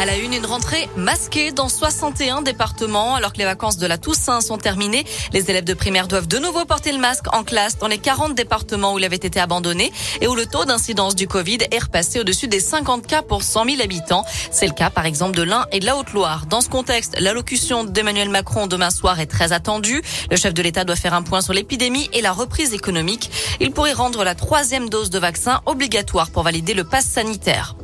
À 0.00 0.06
la 0.06 0.16
une, 0.16 0.32
une 0.32 0.46
rentrée 0.46 0.88
masquée 0.96 1.52
dans 1.52 1.68
61 1.68 2.40
départements. 2.40 3.16
Alors 3.16 3.34
que 3.34 3.38
les 3.38 3.44
vacances 3.44 3.76
de 3.76 3.86
la 3.86 3.98
Toussaint 3.98 4.40
sont 4.40 4.56
terminées, 4.56 5.04
les 5.34 5.50
élèves 5.50 5.64
de 5.64 5.74
primaire 5.74 6.08
doivent 6.08 6.26
de 6.26 6.38
nouveau 6.38 6.64
porter 6.64 6.90
le 6.92 6.98
masque 6.98 7.26
en 7.34 7.44
classe 7.44 7.76
dans 7.76 7.86
les 7.86 7.98
40 7.98 8.34
départements 8.34 8.94
où 8.94 8.98
il 8.98 9.04
avait 9.04 9.16
été 9.16 9.38
abandonné 9.38 9.92
et 10.22 10.26
où 10.26 10.34
le 10.34 10.46
taux 10.46 10.64
d'incidence 10.64 11.14
du 11.14 11.28
Covid 11.28 11.58
est 11.70 11.78
repassé 11.78 12.18
au-dessus 12.18 12.48
des 12.48 12.60
50 12.60 13.06
cas 13.06 13.20
pour 13.20 13.42
100 13.42 13.66
000 13.66 13.82
habitants. 13.82 14.24
C'est 14.50 14.66
le 14.66 14.72
cas, 14.72 14.88
par 14.88 15.04
exemple, 15.04 15.36
de 15.36 15.42
l'Ain 15.42 15.66
et 15.70 15.80
de 15.80 15.84
la 15.84 15.98
Haute-Loire. 15.98 16.46
Dans 16.46 16.62
ce 16.62 16.70
contexte, 16.70 17.20
l'allocution 17.20 17.84
d'Emmanuel 17.84 18.30
Macron 18.30 18.66
demain 18.66 18.88
soir 18.88 19.20
est 19.20 19.26
très 19.26 19.52
attendue. 19.52 20.00
Le 20.30 20.36
chef 20.38 20.54
de 20.54 20.62
l'État 20.62 20.84
doit 20.84 20.96
faire 20.96 21.12
un 21.12 21.22
point 21.22 21.42
sur 21.42 21.52
l'épidémie 21.52 22.08
et 22.14 22.22
la 22.22 22.32
reprise 22.32 22.72
économique. 22.72 23.30
Il 23.60 23.70
pourrait 23.72 23.92
rendre 23.92 24.24
la 24.24 24.34
troisième 24.34 24.88
dose 24.88 25.10
de 25.10 25.18
vaccin 25.18 25.60
obligatoire 25.66 26.30
pour 26.30 26.42
valider 26.42 26.72
le 26.72 26.84
pass 26.84 27.04
sanitaire. 27.04 27.74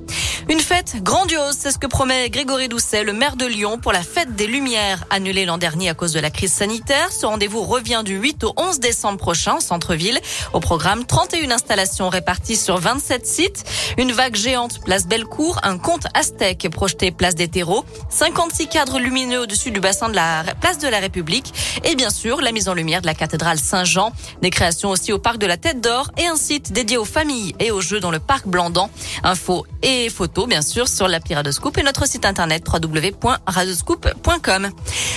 Une 0.49 0.61
fête 0.61 1.03
grandiose, 1.03 1.57
c'est 1.59 1.73
ce 1.73 1.79
que 1.79 1.89
promet 1.89 2.30
Grégory 2.30 2.69
Doucet, 2.69 3.02
le 3.02 3.12
maire 3.12 3.34
de 3.34 3.47
Lyon, 3.47 3.79
pour 3.79 3.93
la 3.93 4.05
fête 4.05 4.37
des 4.37 4.47
Lumières, 4.47 5.05
annulée 5.11 5.45
l'an 5.45 5.59
dernier 5.59 5.89
à 5.89 5.95
cause 5.95 6.12
de 6.12 6.20
la 6.20 6.30
crise 6.30 6.53
sanitaire. 6.53 7.11
Ce 7.11 7.27
rendez-vous 7.27 7.65
revient 7.65 8.03
du 8.05 8.15
8 8.16 8.45
au 8.45 8.55
11 8.56 8.79
décembre 8.79 9.19
prochain 9.19 9.56
au 9.56 9.61
centre-ville. 9.61 10.20
Au 10.53 10.61
programme, 10.61 11.05
31 11.05 11.51
installations 11.51 12.09
réparties 12.11 12.56
sur 12.56 12.79
27 12.79 13.27
sites, 13.27 13.65
une 13.98 14.12
vague 14.12 14.37
géante 14.37 14.80
place 14.84 15.09
Bellecour, 15.09 15.59
un 15.65 15.79
conte 15.79 16.06
aztèque 16.15 16.69
projeté 16.70 17.11
place 17.11 17.34
des 17.34 17.48
terreaux, 17.48 17.84
56 18.11 18.69
cadres 18.69 19.01
lumineux 19.01 19.41
au-dessus 19.41 19.73
du 19.73 19.81
bassin 19.81 20.09
de 20.09 20.15
la 20.15 20.45
place 20.61 20.78
de 20.78 20.87
la 20.87 21.01
République 21.01 21.53
et 21.83 21.97
bien 21.97 22.11
sûr 22.11 22.41
la 22.41 22.53
mise 22.53 22.69
en 22.69 22.75
lumière 22.75 23.01
de 23.01 23.06
la 23.06 23.15
cathédrale 23.15 23.59
Saint-Jean. 23.59 24.12
Des 24.42 24.51
créations 24.51 24.91
aussi 24.91 25.12
au 25.12 25.19
parc 25.19 25.39
de 25.39 25.47
la 25.47 25.56
Tête 25.56 25.81
d'Or 25.81 26.12
et 26.17 26.27
un 26.28 26.37
site 26.37 26.73
dédié 26.73 26.98
aux 26.98 27.05
familles 27.05 27.56
et 27.59 27.73
aux 27.73 27.81
jeux 27.81 27.98
dans 27.98 28.12
le 28.12 28.20
parc 28.20 28.47
Blandan. 28.47 28.91
Infos 29.25 29.67
et 29.83 30.09
photos 30.09 30.36
bien 30.45 30.61
sûr 30.61 30.87
sur 30.89 31.09
l'appli 31.09 31.35
Radoscoop 31.35 31.79
et 31.79 31.83
notre 31.83 32.07
site 32.07 32.27
internet 32.27 32.63
www.radoscoop.com. 32.71 34.69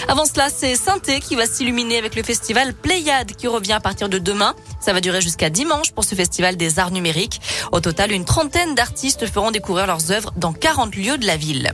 Avant 0.07 0.23
cela, 0.23 0.47
c'est 0.49 0.77
Synthé 0.77 1.19
qui 1.19 1.35
va 1.35 1.45
s'illuminer 1.45 1.97
avec 1.97 2.15
le 2.15 2.23
festival 2.23 2.73
Pléiade 2.73 3.33
qui 3.33 3.47
revient 3.47 3.73
à 3.73 3.81
partir 3.81 4.07
de 4.07 4.17
demain. 4.17 4.55
Ça 4.79 4.93
va 4.93 5.01
durer 5.01 5.19
jusqu'à 5.19 5.49
dimanche 5.49 5.91
pour 5.91 6.05
ce 6.05 6.15
festival 6.15 6.55
des 6.55 6.79
arts 6.79 6.91
numériques. 6.91 7.41
Au 7.73 7.81
total, 7.81 8.13
une 8.13 8.23
trentaine 8.23 8.75
d'artistes 8.75 9.27
feront 9.27 9.51
découvrir 9.51 9.87
leurs 9.87 10.11
œuvres 10.11 10.31
dans 10.37 10.53
40 10.53 10.95
lieux 10.95 11.17
de 11.17 11.25
la 11.25 11.35
ville. 11.35 11.73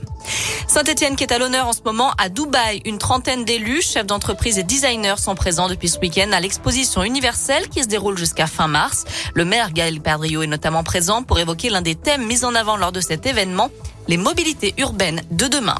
Saint-Etienne 0.75 1.15
qui 1.15 1.23
est 1.23 1.31
à 1.31 1.37
l'honneur 1.37 1.69
en 1.69 1.71
ce 1.71 1.79
moment 1.85 2.11
à 2.17 2.27
Dubaï. 2.27 2.81
Une 2.83 2.97
trentaine 2.97 3.45
d'élus, 3.45 3.81
chefs 3.81 4.05
d'entreprise 4.05 4.59
et 4.59 4.63
designers 4.63 5.15
sont 5.17 5.33
présents 5.33 5.69
depuis 5.69 5.87
ce 5.87 5.97
week-end 5.99 6.29
à 6.33 6.41
l'exposition 6.41 7.01
universelle 7.01 7.69
qui 7.69 7.81
se 7.81 7.87
déroule 7.87 8.17
jusqu'à 8.17 8.45
fin 8.45 8.67
mars. 8.67 9.05
Le 9.35 9.45
maire 9.45 9.71
Gaël 9.71 10.01
Perdriau 10.01 10.41
est 10.41 10.47
notamment 10.47 10.83
présent 10.83 11.23
pour 11.23 11.39
évoquer 11.39 11.69
l'un 11.69 11.81
des 11.81 11.95
thèmes 11.95 12.25
mis 12.25 12.43
en 12.43 12.53
avant 12.55 12.75
lors 12.75 12.91
de 12.91 12.99
cet 12.99 13.25
événement, 13.25 13.69
les 14.09 14.17
mobilités 14.17 14.73
urbaines 14.77 15.21
de 15.31 15.47
demain. 15.47 15.77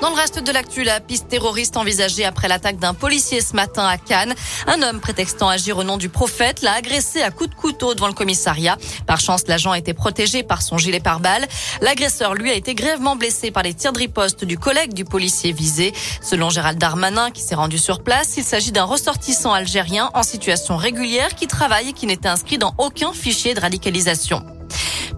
Dans 0.00 0.08
le 0.08 0.16
reste 0.16 0.42
de 0.42 0.50
l'actu, 0.50 0.82
la 0.82 0.98
piste 0.98 1.28
terroriste 1.28 1.76
envisagée 1.76 2.24
après 2.24 2.48
l'attaque 2.48 2.78
d'un 2.78 2.94
policier 2.94 3.42
ce 3.42 3.54
matin 3.54 3.86
à 3.86 3.98
Cannes. 3.98 4.34
Un 4.66 4.80
homme 4.80 4.98
prétextant 4.98 5.48
agir 5.48 5.76
au 5.76 5.84
nom 5.84 5.98
du 5.98 6.08
prophète 6.08 6.62
l'a 6.62 6.72
agressé 6.72 7.20
à 7.20 7.30
coups 7.30 7.50
de 7.50 7.54
couteau 7.54 7.94
devant 7.94 8.06
le 8.06 8.14
commissariat. 8.14 8.78
Par 9.06 9.20
chance, 9.20 9.46
l'agent 9.46 9.72
a 9.72 9.78
été 9.78 9.92
protégé 9.92 10.42
par 10.42 10.62
son 10.62 10.78
gilet 10.78 11.00
pare-balles. 11.00 11.46
L'agresseur, 11.82 12.34
lui, 12.34 12.50
a 12.50 12.54
été 12.54 12.74
grièvement 12.74 13.14
blessé 13.14 13.50
par 13.50 13.62
les 13.62 13.74
tirs 13.74 13.92
de 13.92 13.98
riposte 13.98 14.46
du 14.46 14.56
collègue 14.56 14.94
du 14.94 15.04
policier 15.04 15.52
visé. 15.52 15.92
Selon 16.22 16.48
Gérald 16.48 16.78
Darmanin, 16.78 17.30
qui 17.30 17.42
s'est 17.42 17.54
rendu 17.54 17.76
sur 17.76 18.02
place, 18.02 18.38
il 18.38 18.44
s'agit 18.44 18.72
d'un 18.72 18.84
ressortissant 18.84 19.52
algérien 19.52 20.08
en 20.14 20.22
situation 20.22 20.78
régulière 20.78 21.34
qui 21.34 21.46
travaille 21.46 21.90
et 21.90 21.92
qui 21.92 22.06
n'était 22.06 22.28
inscrit 22.28 22.56
dans 22.56 22.74
aucun 22.78 23.12
fichier 23.12 23.52
de 23.52 23.60
radicalisation. 23.60 24.42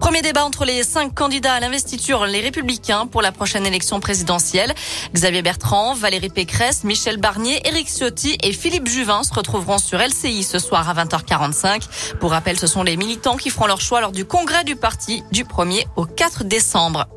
Premier 0.03 0.21
débat 0.21 0.43
entre 0.43 0.65
les 0.65 0.83
cinq 0.83 1.15
candidats 1.15 1.53
à 1.53 1.61
l'investiture, 1.61 2.25
les 2.25 2.41
Républicains, 2.41 3.07
pour 3.07 3.21
la 3.21 3.31
prochaine 3.31 3.65
élection 3.65 4.01
présidentielle. 4.01 4.73
Xavier 5.13 5.41
Bertrand, 5.41 5.95
Valérie 5.95 6.27
Pécresse, 6.27 6.83
Michel 6.83 7.15
Barnier, 7.15 7.65
Éric 7.65 7.87
Ciotti 7.87 8.37
et 8.43 8.51
Philippe 8.51 8.89
Juvin 8.89 9.23
se 9.23 9.33
retrouveront 9.33 9.77
sur 9.77 9.99
LCI 9.99 10.43
ce 10.43 10.59
soir 10.59 10.89
à 10.89 11.05
20h45. 11.05 12.17
Pour 12.19 12.31
rappel, 12.31 12.59
ce 12.59 12.67
sont 12.67 12.83
les 12.83 12.97
militants 12.97 13.37
qui 13.37 13.49
feront 13.49 13.65
leur 13.65 13.79
choix 13.79 14.01
lors 14.01 14.11
du 14.11 14.25
congrès 14.25 14.65
du 14.65 14.75
parti 14.75 15.23
du 15.31 15.45
1er 15.45 15.85
au 15.95 16.05
4 16.05 16.43
décembre. 16.43 17.07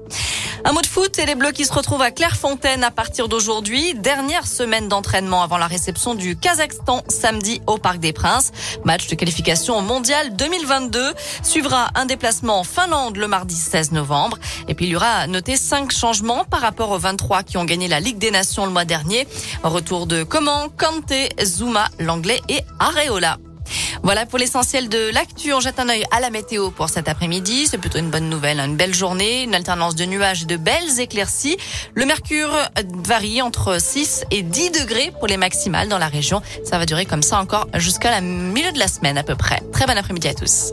Un 0.66 0.72
mot 0.72 0.82
de 0.82 0.86
foot 0.88 1.16
et 1.20 1.26
les 1.26 1.36
Bleus 1.36 1.52
qui 1.52 1.64
se 1.64 1.72
retrouvent 1.72 2.02
à 2.02 2.10
Clairefontaine 2.10 2.82
à 2.82 2.90
partir 2.90 3.28
d'aujourd'hui. 3.28 3.94
Dernière 3.94 4.48
semaine 4.48 4.88
d'entraînement 4.88 5.44
avant 5.44 5.58
la 5.58 5.68
réception 5.68 6.16
du 6.16 6.36
Kazakhstan 6.36 7.04
samedi 7.06 7.62
au 7.68 7.78
Parc 7.78 7.98
des 8.00 8.12
Princes. 8.12 8.50
Match 8.84 9.06
de 9.06 9.14
qualification 9.14 9.80
Mondial 9.80 10.34
2022. 10.34 11.14
Suivra 11.44 11.90
un 11.94 12.04
déplacement 12.04 12.58
en 12.58 12.64
Finlande 12.64 13.16
le 13.16 13.28
mardi 13.28 13.54
16 13.54 13.92
novembre. 13.92 14.40
Et 14.66 14.74
puis 14.74 14.86
il 14.86 14.90
y 14.90 14.96
aura 14.96 15.28
noté 15.28 15.56
cinq 15.56 15.92
changements 15.92 16.44
par 16.44 16.62
rapport 16.62 16.90
aux 16.90 16.98
23 16.98 17.44
qui 17.44 17.58
ont 17.58 17.64
gagné 17.64 17.86
la 17.86 18.00
Ligue 18.00 18.18
des 18.18 18.32
Nations 18.32 18.66
le 18.66 18.72
mois 18.72 18.84
dernier. 18.84 19.28
Retour 19.62 20.08
de 20.08 20.24
Coman, 20.24 20.68
Kanté, 20.76 21.28
Zuma, 21.44 21.86
Langlais 22.00 22.40
et 22.48 22.62
Areola. 22.80 23.38
Voilà 24.02 24.26
pour 24.26 24.38
l'essentiel 24.38 24.88
de 24.88 25.10
l'actu. 25.12 25.52
On 25.52 25.60
jette 25.60 25.78
un 25.78 25.88
œil 25.88 26.04
à 26.10 26.20
la 26.20 26.30
météo 26.30 26.70
pour 26.70 26.88
cet 26.88 27.08
après-midi. 27.08 27.66
C'est 27.66 27.78
plutôt 27.78 27.98
une 27.98 28.10
bonne 28.10 28.28
nouvelle, 28.28 28.60
hein. 28.60 28.66
une 28.66 28.76
belle 28.76 28.94
journée, 28.94 29.42
une 29.42 29.54
alternance 29.54 29.94
de 29.94 30.04
nuages 30.04 30.42
et 30.42 30.46
de 30.46 30.56
belles 30.56 31.00
éclaircies. 31.00 31.56
Le 31.94 32.06
mercure 32.06 32.56
varie 33.04 33.42
entre 33.42 33.80
6 33.80 34.24
et 34.30 34.42
10 34.42 34.70
degrés 34.70 35.12
pour 35.18 35.26
les 35.26 35.36
maximales 35.36 35.88
dans 35.88 35.98
la 35.98 36.08
région. 36.08 36.42
Ça 36.64 36.78
va 36.78 36.86
durer 36.86 37.06
comme 37.06 37.22
ça 37.22 37.40
encore 37.40 37.66
jusqu'à 37.74 38.10
la 38.10 38.20
milieu 38.20 38.72
de 38.72 38.78
la 38.78 38.88
semaine 38.88 39.18
à 39.18 39.22
peu 39.22 39.34
près. 39.34 39.60
Très 39.72 39.86
bon 39.86 39.96
après-midi 39.96 40.28
à 40.28 40.34
tous. 40.34 40.72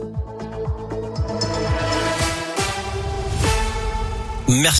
Merci. 4.48 4.72